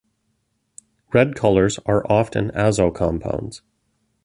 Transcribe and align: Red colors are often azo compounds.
Red 1.13 1.35
colors 1.35 1.77
are 1.85 2.03
often 2.11 2.49
azo 2.57 2.89
compounds. 2.89 3.61